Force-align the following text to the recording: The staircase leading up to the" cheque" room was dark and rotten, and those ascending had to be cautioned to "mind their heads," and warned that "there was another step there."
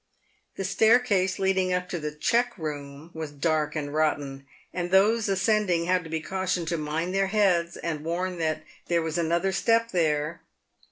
The 0.55 0.63
staircase 0.63 1.37
leading 1.37 1.71
up 1.71 1.87
to 1.89 1.99
the" 1.99 2.11
cheque" 2.29 2.57
room 2.57 3.11
was 3.13 3.29
dark 3.31 3.75
and 3.75 3.93
rotten, 3.93 4.47
and 4.73 4.89
those 4.89 5.29
ascending 5.29 5.85
had 5.85 6.03
to 6.05 6.09
be 6.09 6.21
cautioned 6.21 6.67
to 6.69 6.77
"mind 6.79 7.13
their 7.13 7.27
heads," 7.27 7.77
and 7.77 8.03
warned 8.03 8.41
that 8.41 8.63
"there 8.87 9.03
was 9.03 9.19
another 9.19 9.51
step 9.51 9.91
there." 9.91 10.41